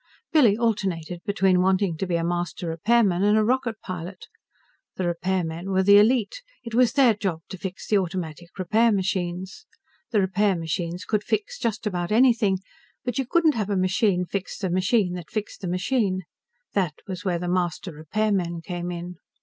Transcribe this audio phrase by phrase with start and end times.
[0.33, 4.25] Billy alternated between wanting to be a Master Repairman and a rocket pilot.
[4.95, 6.41] The repairmen were the elite.
[6.63, 9.67] It was their job to fix the automatic repair machines.
[10.09, 12.57] The repair machines could fix just about anything,
[13.05, 16.21] but you couldn't have a machine fix the machine that fixed the machine.
[16.73, 19.17] That was where the Master Repairmen came in.